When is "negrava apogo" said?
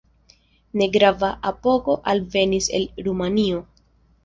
0.81-1.97